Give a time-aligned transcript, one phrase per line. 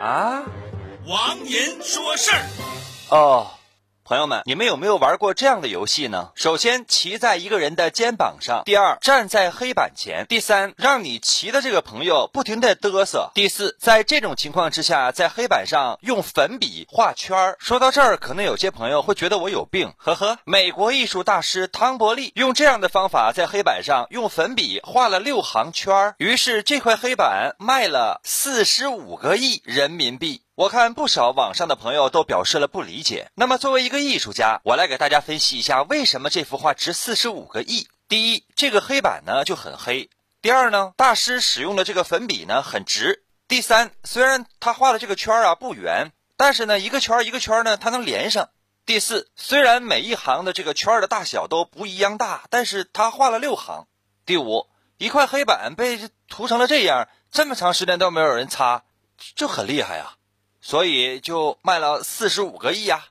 [0.00, 0.42] 啊，
[1.06, 2.42] 王银说事儿。
[3.10, 3.50] 哦。
[4.10, 6.32] 朋友们，你们有没有玩过这样的游戏呢？
[6.34, 17.56] 首先，骑在一个人的肩膀上；第二，站在黑板前；第三，让你骑的这个朋友不停的嘚瑟；第四，在这种情况之下，在黑板上用粉笔画圈儿。
[17.60, 20.38] 说到这儿，可能有些朋友会觉得我有病，呵呵。
[20.42, 30.42] 美国艺术大师汤伯利用这样的方法在黑板上用粉笔画了六行圈儿，于是这块黑板卖了四十五个亿人民币。
[30.60, 33.30] 我看不少网上的朋友都表示了不理解。
[33.34, 37.88] 那么，作为一个艺术家，我来给大家分析一下为什么这幅画值四十五个亿。
[38.08, 40.10] 第一，这个黑板呢就很黑；
[40.42, 48.50] 第二呢，大师使用的这个粉笔呢很直；第三，虽然他画的这个圈啊不圆，但是呢一个圈一个圈呢它能连上；
[48.84, 53.86] 第四，虽然每一行的这个圈的大小都不一样大，但是他画了六行；
[54.26, 54.66] 第五，
[54.98, 58.84] 一块黑板被涂成了这样，这么长时间都没有人擦，
[59.34, 60.16] 就很厉害啊。
[60.60, 63.06] 所以就卖了四十五个亿呀。